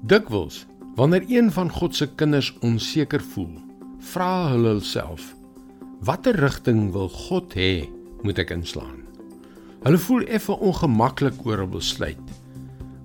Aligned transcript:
Dikwels, 0.00 0.66
wanneer 0.94 1.24
een 1.26 1.50
van 1.52 1.70
God 1.70 1.96
se 1.96 2.06
kinders 2.14 2.52
onseker 2.62 3.22
voel, 3.32 3.56
vra 3.98 4.50
hulle 4.52 4.76
hulself: 4.76 5.34
Watter 6.06 6.36
rigting 6.38 6.92
wil 6.94 7.08
God 7.10 7.56
hê 7.58 7.88
moet 8.22 8.38
ek 8.38 8.52
inslaan? 8.54 9.00
Hulle 9.82 9.98
voel 9.98 10.22
effe 10.30 10.54
ongemaklik 10.54 11.42
oor 11.46 11.64
'n 11.64 11.70
besluit, 11.70 12.28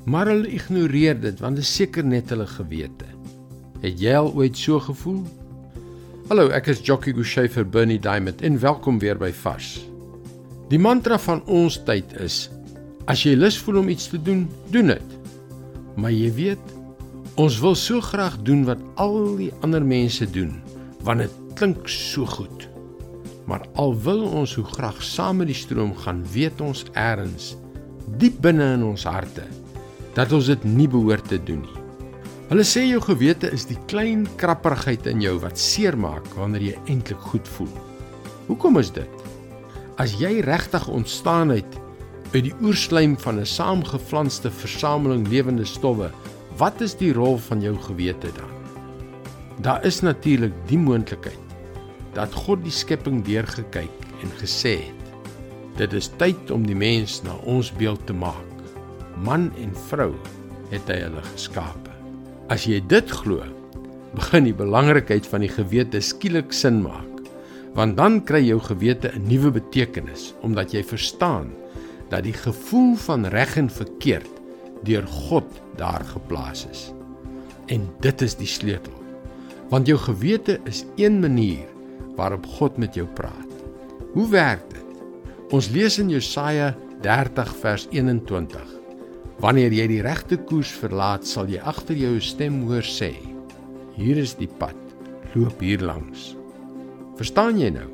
maar 0.05 0.29
hulle 0.29 0.53
ignoreer 0.53 1.17
dit 1.21 1.39
want 1.39 1.55
dit 1.55 1.65
is 1.65 1.75
seker 1.75 2.05
net 2.05 2.29
hulle 2.29 2.45
gewete. 2.45 3.09
Het 3.81 3.99
jy 3.99 4.13
al 4.13 4.29
ooit 4.33 4.57
so 4.57 4.79
gevoel? 4.79 5.25
Hallo, 6.29 6.49
ek 6.49 6.67
is 6.67 6.85
Jockey 6.85 7.13
Gouchee 7.13 7.49
vir 7.49 7.65
Bernie 7.65 7.99
Diamond 7.99 8.41
en 8.41 8.59
welkom 8.59 8.99
weer 8.99 9.17
by 9.17 9.31
Vars. 9.31 9.81
Die 10.69 10.79
mantra 10.79 11.17
van 11.17 11.41
ons 11.45 11.83
tyd 11.83 12.13
is: 12.21 12.49
As 13.07 13.23
jy 13.23 13.33
lus 13.35 13.57
voel 13.57 13.81
om 13.81 13.89
iets 13.89 14.07
te 14.07 14.21
doen, 14.21 14.47
doen 14.69 14.87
dit. 14.87 15.09
Maar 15.95 16.11
jy 16.11 16.31
weet, 16.33 16.82
Ons 17.33 17.55
wil 17.63 17.73
so 17.73 17.97
graag 17.97 18.35
doen 18.45 18.61
wat 18.67 18.81
al 19.01 19.15
die 19.39 19.49
ander 19.65 19.81
mense 19.81 20.27
doen, 20.29 20.51
want 21.01 21.23
dit 21.23 21.37
klink 21.57 21.87
so 21.89 22.27
goed. 22.29 22.67
Maar 23.49 23.63
al 23.73 23.95
wil 24.05 24.21
ons 24.27 24.53
hoe 24.53 24.65
graag 24.75 24.99
saam 25.01 25.39
met 25.41 25.49
die 25.49 25.57
stroom 25.57 25.95
gaan, 25.97 26.21
weet 26.29 26.61
ons 26.61 26.83
eers 26.93 27.55
diep 28.21 28.37
binne 28.43 28.67
in 28.75 28.83
ons 28.85 29.07
harte 29.09 29.47
dat 30.13 30.29
ons 30.35 30.45
dit 30.51 30.65
nie 30.67 30.85
behoort 30.85 31.25
te 31.31 31.39
doen 31.41 31.63
nie. 31.63 31.81
Hulle 32.51 32.65
sê 32.69 32.83
jou 32.85 32.99
gewete 33.01 33.49
is 33.55 33.65
die 33.65 33.79
klein 33.89 34.27
krapperigheid 34.37 35.07
in 35.09 35.23
jou 35.23 35.39
wat 35.41 35.57
seermaak 35.57 36.27
wanneer 36.37 36.67
jy 36.67 36.75
eintlik 36.85 37.23
goed 37.31 37.49
voel. 37.55 37.71
Hoekom 38.45 38.77
is 38.77 38.91
dit? 38.93 39.25
As 39.97 40.13
jy 40.21 40.35
regtig 40.45 40.85
ontstaan 40.85 41.49
het 41.55 41.79
uit 42.35 42.51
die 42.51 42.53
oerslaim 42.61 43.17
van 43.17 43.41
'n 43.41 43.49
saamgeflanste 43.49 44.51
versameling 44.51 45.25
lewende 45.27 45.65
stowwe 45.65 46.11
Wat 46.57 46.81
is 46.85 46.93
die 46.99 47.09
rol 47.13 47.39
van 47.47 47.63
jou 47.65 47.73
gewete 47.81 48.29
dan? 48.37 48.51
Daar 49.65 49.85
is 49.85 50.03
natuurlik 50.05 50.53
die 50.69 50.77
moontlikheid 50.77 51.39
dat 52.13 52.33
God 52.45 52.61
die 52.61 52.73
skepping 52.73 53.23
deurgekyk 53.25 54.03
en 54.21 54.33
gesê 54.37 54.75
het: 54.83 55.07
Dit 55.79 55.95
is 55.97 56.11
tyd 56.21 56.51
om 56.53 56.67
die 56.67 56.77
mens 56.77 57.23
na 57.25 57.33
ons 57.49 57.71
beeld 57.79 58.05
te 58.05 58.13
maak. 58.13 58.51
Man 59.25 59.49
en 59.57 59.73
vrou 59.89 60.11
het 60.69 60.91
hy 60.93 60.99
hulle 61.07 61.23
geskape. 61.31 61.89
As 62.53 62.67
jy 62.69 62.77
dit 62.85 63.09
glo, 63.09 63.41
begin 64.13 64.45
die 64.45 64.53
belangrikheid 64.53 65.25
van 65.25 65.41
die 65.41 65.49
gewete 65.49 66.03
skielik 66.05 66.53
sin 66.53 66.83
maak. 66.85 67.09
Want 67.73 67.97
dan 67.97 68.21
kry 68.21 68.43
jou 68.45 68.59
gewete 68.61 69.09
'n 69.09 69.25
nuwe 69.25 69.49
betekenis 69.57 70.33
omdat 70.45 70.73
jy 70.73 70.83
verstaan 70.83 71.49
dat 72.09 72.29
die 72.29 72.37
gevoel 72.37 72.95
van 72.95 73.25
reg 73.25 73.57
en 73.57 73.69
verkeerd 73.69 74.42
deur 74.83 75.07
God 75.07 75.47
daar 75.79 76.03
geplaas 76.05 76.65
is. 76.71 76.91
En 77.71 77.87
dit 78.03 78.21
is 78.21 78.35
die 78.35 78.49
sleutel. 78.49 78.95
Want 79.69 79.87
jou 79.87 79.97
gewete 79.97 80.59
is 80.69 80.83
een 80.99 81.19
manier 81.19 81.65
waarop 82.15 82.45
God 82.45 82.77
met 82.77 82.95
jou 82.95 83.07
praat. 83.07 83.49
Hoe 84.13 84.27
werk 84.29 84.69
dit? 84.69 84.79
Ons 85.53 85.69
lees 85.73 85.97
in 86.01 86.09
Jesaja 86.09 86.73
30 87.01 87.55
vers 87.61 87.87
21. 87.91 88.69
Wanneer 89.41 89.73
jy 89.73 89.87
die 89.89 90.03
regte 90.05 90.37
koers 90.37 90.71
verlaat, 90.71 91.25
sal 91.27 91.49
jy 91.49 91.59
agter 91.59 91.97
jou 91.97 92.13
'n 92.15 92.21
stem 92.21 92.61
hoor 92.67 92.85
sê: 92.85 93.13
Hier 93.95 94.17
is 94.17 94.35
die 94.35 94.47
pad, 94.47 94.77
loop 95.33 95.59
hier 95.59 95.81
langs. 95.81 96.35
Verstaan 97.17 97.59
jy 97.59 97.69
nou? 97.69 97.89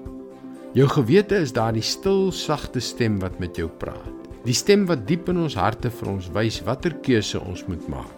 Jou 0.73 0.87
gewete 0.87 1.35
is 1.35 1.51
daardie 1.51 1.83
stil, 1.83 2.31
sagte 2.31 2.79
stem 2.79 3.19
wat 3.19 3.39
met 3.39 3.55
jou 3.57 3.67
praat. 3.67 4.18
Die 4.47 4.55
stem 4.55 4.85
wat 4.87 5.03
diep 5.07 5.27
in 5.31 5.41
ons 5.43 5.57
harte 5.59 5.89
vir 5.91 6.13
ons 6.13 6.29
wys 6.31 6.61
watter 6.63 6.93
keuse 7.03 7.39
ons 7.43 7.65
moet 7.67 7.83
maak. 7.91 8.15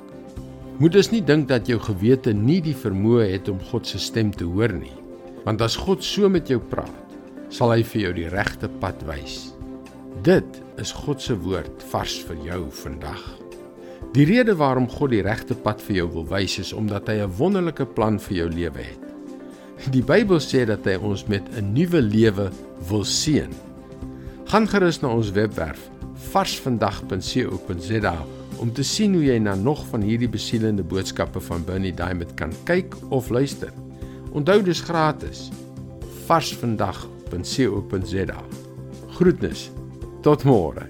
Moet 0.82 0.98
ons 1.00 1.10
nie 1.14 1.22
dink 1.26 1.48
dat 1.50 1.70
jou 1.70 1.80
gewete 1.82 2.34
nie 2.34 2.60
die 2.62 2.78
vermoë 2.78 3.26
het 3.34 3.50
om 3.50 3.62
God 3.72 3.90
se 3.90 4.00
stem 4.02 4.30
te 4.34 4.46
hoor 4.46 4.74
nie. 4.74 4.94
Want 5.46 5.62
as 5.66 5.78
God 5.78 6.06
so 6.06 6.30
met 6.30 6.50
jou 6.50 6.60
praat, 6.62 7.16
sal 7.50 7.74
hy 7.74 7.82
vir 7.86 8.02
jou 8.06 8.12
die 8.20 8.30
regte 8.30 8.70
pad 8.82 9.02
wys. 9.10 9.52
Dit 10.26 10.60
is 10.82 10.94
God 10.94 11.22
se 11.22 11.34
woord 11.42 11.82
vars 11.90 12.20
vir 12.28 12.38
jou 12.46 12.62
vandag. 12.84 13.22
Die 14.14 14.26
rede 14.30 14.54
waarom 14.60 14.90
God 14.92 15.14
die 15.16 15.24
regte 15.26 15.58
pad 15.58 15.82
vir 15.82 16.04
jou 16.04 16.08
wil 16.18 16.28
wys 16.30 16.60
is 16.62 16.74
omdat 16.74 17.10
hy 17.10 17.22
'n 17.22 17.34
wonderlike 17.38 17.86
plan 17.96 18.20
vir 18.20 18.38
jou 18.38 18.50
lewe 18.50 18.84
het. 18.86 19.04
Die 19.90 20.06
Bybel 20.06 20.38
sê 20.38 20.66
dat 20.66 20.86
hy 20.86 20.98
ons 21.02 21.26
met 21.28 21.50
'n 21.58 21.74
nuwe 21.74 22.02
lewe 22.02 22.52
wil 22.90 23.04
seën. 23.04 23.50
Gaan 24.46 24.68
gerus 24.68 25.02
na 25.02 25.10
ons 25.10 25.32
webwerf 25.32 25.90
varsvandag.co.za 26.30 28.16
om 28.62 28.70
te 28.74 28.84
sien 28.86 29.14
hoe 29.18 29.24
jy 29.26 29.40
na 29.42 29.56
nog 29.58 29.82
van 29.90 30.04
hierdie 30.06 30.30
besielende 30.30 30.84
boodskappe 30.86 31.42
van 31.42 31.66
Bernie 31.66 31.94
Diamond 31.98 32.30
kan 32.38 32.54
kyk 32.70 32.94
of 33.10 33.34
luister. 33.34 33.74
Onthou 34.32 34.62
dis 34.64 34.82
gratis. 34.86 35.50
varsvandag.co.za. 36.28 38.42
Groetnis. 39.18 39.72
Tot 40.22 40.44
môre. 40.46 40.86